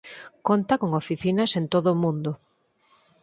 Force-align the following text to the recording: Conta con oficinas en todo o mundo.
Conta 0.47 0.73
con 0.81 0.89
oficinas 1.01 1.51
en 1.59 1.65
todo 1.73 1.87
o 1.95 1.99
mundo. 2.03 2.31